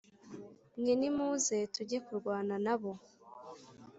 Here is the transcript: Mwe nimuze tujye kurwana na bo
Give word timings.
Mwe 0.79 0.93
nimuze 0.99 1.57
tujye 1.73 1.97
kurwana 2.05 2.55
na 2.65 2.75
bo 2.81 2.93